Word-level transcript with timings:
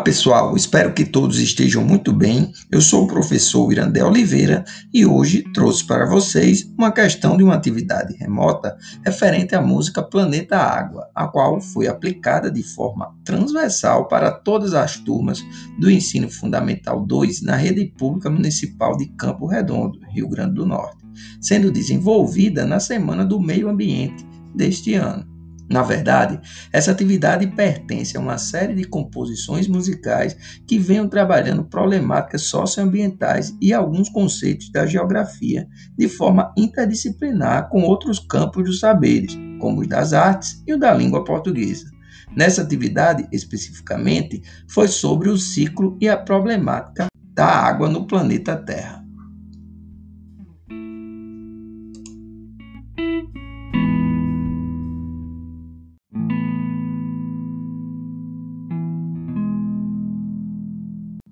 pessoal, 0.00 0.56
espero 0.56 0.94
que 0.94 1.04
todos 1.04 1.38
estejam 1.38 1.84
muito 1.84 2.12
bem. 2.12 2.52
Eu 2.70 2.80
sou 2.80 3.04
o 3.04 3.06
professor 3.06 3.70
Irandé 3.70 4.02
Oliveira 4.02 4.64
e 4.92 5.04
hoje 5.04 5.44
trouxe 5.52 5.86
para 5.86 6.06
vocês 6.06 6.70
uma 6.78 6.90
questão 6.90 7.36
de 7.36 7.42
uma 7.42 7.54
atividade 7.54 8.14
remota 8.16 8.76
referente 9.04 9.54
à 9.54 9.60
música 9.60 10.02
Planeta 10.02 10.56
Água, 10.56 11.08
a 11.14 11.28
qual 11.28 11.60
foi 11.60 11.86
aplicada 11.86 12.50
de 12.50 12.62
forma 12.62 13.14
transversal 13.24 14.08
para 14.08 14.30
todas 14.30 14.74
as 14.74 14.96
turmas 14.96 15.44
do 15.78 15.90
Ensino 15.90 16.30
Fundamental 16.30 17.04
2 17.04 17.42
na 17.42 17.56
rede 17.56 17.92
pública 17.98 18.30
municipal 18.30 18.96
de 18.96 19.06
Campo 19.16 19.46
Redondo, 19.46 20.00
Rio 20.10 20.28
Grande 20.28 20.54
do 20.54 20.66
Norte, 20.66 21.04
sendo 21.40 21.70
desenvolvida 21.70 22.64
na 22.64 22.80
Semana 22.80 23.24
do 23.24 23.38
Meio 23.38 23.68
Ambiente 23.68 24.26
deste 24.54 24.94
ano. 24.94 25.29
Na 25.70 25.82
verdade, 25.82 26.40
essa 26.72 26.90
atividade 26.90 27.46
pertence 27.46 28.16
a 28.16 28.20
uma 28.20 28.38
série 28.38 28.74
de 28.74 28.82
composições 28.82 29.68
musicais 29.68 30.36
que 30.66 30.80
venham 30.80 31.08
trabalhando 31.08 31.62
problemáticas 31.62 32.42
socioambientais 32.42 33.54
e 33.60 33.72
alguns 33.72 34.08
conceitos 34.08 34.68
da 34.72 34.84
geografia 34.84 35.68
de 35.96 36.08
forma 36.08 36.52
interdisciplinar 36.56 37.68
com 37.68 37.82
outros 37.82 38.18
campos 38.18 38.64
dos 38.64 38.80
saberes, 38.80 39.38
como 39.60 39.80
os 39.80 39.86
das 39.86 40.12
artes 40.12 40.60
e 40.66 40.74
o 40.74 40.78
da 40.78 40.92
língua 40.92 41.22
portuguesa. 41.22 41.88
Nessa 42.34 42.62
atividade, 42.62 43.28
especificamente, 43.30 44.42
foi 44.68 44.88
sobre 44.88 45.28
o 45.28 45.38
ciclo 45.38 45.96
e 46.00 46.08
a 46.08 46.16
problemática 46.16 47.06
da 47.32 47.46
água 47.46 47.88
no 47.88 48.08
planeta 48.08 48.56
Terra. 48.56 49.04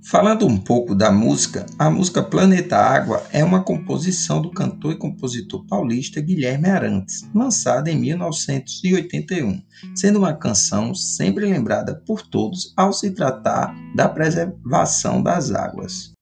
Falando 0.03 0.47
um 0.47 0.57
pouco 0.57 0.95
da 0.95 1.11
música, 1.11 1.67
a 1.79 1.91
música 1.91 2.23
Planeta 2.23 2.77
Água 2.77 3.23
é 3.33 3.45
uma 3.45 3.63
composição 3.63 4.41
do 4.41 4.51
cantor 4.51 4.93
e 4.93 4.97
compositor 4.97 5.67
paulista 5.67 6.21
Guilherme 6.21 6.69
Arantes, 6.69 7.29
lançada 7.35 7.91
em 7.91 7.99
1981, 7.99 9.61
sendo 9.95 10.21
uma 10.21 10.33
canção 10.33 10.95
sempre 10.95 11.45
lembrada 11.45 11.97
por 12.07 12.23
todos 12.23 12.73
ao 12.77 12.93
se 12.93 13.11
tratar 13.11 13.75
da 13.95 14.09
preservação 14.09 15.21
das 15.23 15.51
águas. 15.51 16.13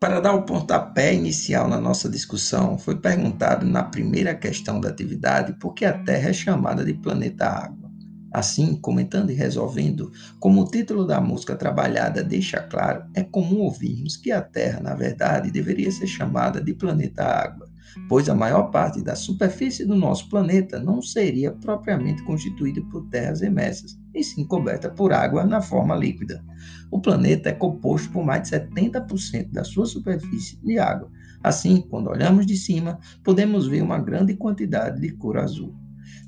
Para 0.00 0.18
dar 0.18 0.34
o 0.34 0.42
pontapé 0.42 1.14
inicial 1.14 1.68
na 1.68 1.80
nossa 1.80 2.08
discussão, 2.08 2.76
foi 2.76 2.96
perguntado 2.96 3.64
na 3.64 3.84
primeira 3.84 4.34
questão 4.34 4.80
da 4.80 4.88
atividade 4.88 5.52
por 5.60 5.72
que 5.72 5.84
a 5.84 5.96
Terra 5.96 6.30
é 6.30 6.32
chamada 6.32 6.84
de 6.84 6.94
planeta 6.94 7.46
Água. 7.46 7.89
Assim, 8.32 8.76
comentando 8.76 9.30
e 9.30 9.34
resolvendo, 9.34 10.12
como 10.38 10.62
o 10.62 10.64
título 10.64 11.04
da 11.04 11.20
música 11.20 11.56
trabalhada 11.56 12.22
deixa 12.22 12.60
claro, 12.60 13.04
é 13.14 13.24
comum 13.24 13.60
ouvirmos 13.62 14.16
que 14.16 14.30
a 14.30 14.40
Terra, 14.40 14.80
na 14.80 14.94
verdade, 14.94 15.50
deveria 15.50 15.90
ser 15.90 16.06
chamada 16.06 16.60
de 16.60 16.72
planeta 16.72 17.24
Água, 17.24 17.68
pois 18.08 18.28
a 18.28 18.34
maior 18.34 18.70
parte 18.70 19.02
da 19.02 19.16
superfície 19.16 19.84
do 19.84 19.96
nosso 19.96 20.28
planeta 20.28 20.78
não 20.78 21.02
seria 21.02 21.50
propriamente 21.50 22.22
constituída 22.22 22.80
por 22.90 23.08
terras 23.08 23.42
emersas, 23.42 23.98
e 24.14 24.22
sim 24.22 24.44
coberta 24.44 24.88
por 24.88 25.12
água 25.12 25.44
na 25.44 25.60
forma 25.60 25.96
líquida. 25.96 26.44
O 26.90 27.00
planeta 27.00 27.48
é 27.48 27.52
composto 27.52 28.10
por 28.10 28.24
mais 28.24 28.42
de 28.42 28.50
70% 28.50 29.50
da 29.50 29.64
sua 29.64 29.86
superfície 29.86 30.56
de 30.62 30.78
água. 30.78 31.10
Assim, 31.42 31.80
quando 31.80 32.10
olhamos 32.10 32.46
de 32.46 32.56
cima, 32.56 32.98
podemos 33.24 33.66
ver 33.66 33.82
uma 33.82 33.98
grande 33.98 34.34
quantidade 34.34 35.00
de 35.00 35.10
cor 35.12 35.38
azul. 35.38 35.74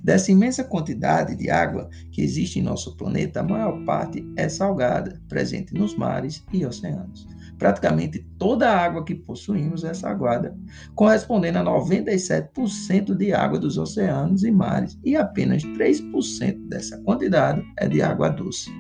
Dessa 0.03 0.33
imensa 0.33 0.65
quantidade 0.65 1.37
de 1.37 1.51
água 1.51 1.89
que 2.11 2.23
existe 2.23 2.59
em 2.59 2.63
nosso 2.63 2.97
planeta, 2.97 3.41
a 3.41 3.45
maior 3.45 3.85
parte 3.85 4.25
é 4.37 4.49
salgada, 4.49 5.21
presente 5.29 5.75
nos 5.75 5.97
mares 5.97 6.45
e 6.53 6.67
oceanos. 6.67 7.27
Praticamente 7.57 8.27
toda 8.39 8.69
a 8.69 8.85
água 8.85 9.05
que 9.05 9.15
possuímos 9.15 9.85
é 9.85 9.95
salgada, 9.95 10.57
correspondendo 10.97 11.61
a 11.61 11.65
97% 11.65 13.15
de 13.15 13.33
água 13.33 13.59
dos 13.59 13.79
oceanos 13.79 14.43
e 14.43 14.51
mares, 14.51 14.99
e 15.05 15.15
apenas 15.15 15.63
3% 15.63 16.69
dessa 16.69 16.99
quantidade 17.03 17.63
é 17.79 17.89
de 17.89 18.03
água 18.03 18.29
doce. 18.29 18.71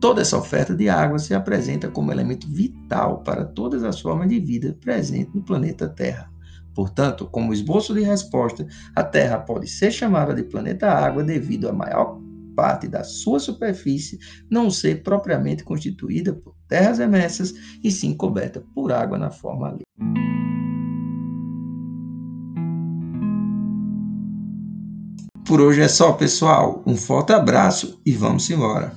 Toda 0.00 0.20
essa 0.20 0.38
oferta 0.38 0.76
de 0.76 0.88
água 0.88 1.18
se 1.18 1.34
apresenta 1.34 1.88
como 1.88 2.12
elemento 2.12 2.46
vital 2.46 3.22
para 3.22 3.44
todas 3.44 3.82
as 3.82 4.00
formas 4.00 4.28
de 4.28 4.38
vida 4.38 4.76
presentes 4.80 5.34
no 5.34 5.42
planeta 5.42 5.88
Terra. 5.88 6.30
Portanto, 6.78 7.26
como 7.26 7.52
esboço 7.52 7.92
de 7.92 8.02
resposta, 8.02 8.64
a 8.94 9.02
Terra 9.02 9.40
pode 9.40 9.66
ser 9.66 9.90
chamada 9.90 10.32
de 10.32 10.44
planeta 10.44 10.88
água 10.88 11.24
devido 11.24 11.68
à 11.68 11.72
maior 11.72 12.20
parte 12.54 12.86
da 12.86 13.02
sua 13.02 13.40
superfície 13.40 14.16
não 14.48 14.70
ser 14.70 15.02
propriamente 15.02 15.64
constituída 15.64 16.32
por 16.32 16.54
terras 16.68 17.00
emersas 17.00 17.52
e 17.82 17.90
sim 17.90 18.14
coberta 18.14 18.62
por 18.76 18.92
água 18.92 19.18
na 19.18 19.28
forma 19.28 19.70
líquida. 19.70 19.88
Por 25.44 25.60
hoje 25.60 25.80
é 25.80 25.88
só, 25.88 26.12
pessoal. 26.12 26.84
Um 26.86 26.96
forte 26.96 27.32
abraço 27.32 28.00
e 28.06 28.12
vamos 28.12 28.48
embora. 28.50 28.92